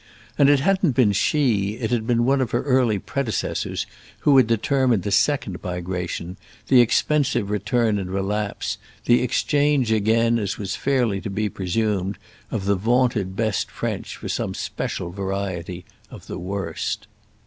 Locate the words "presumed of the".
11.49-12.73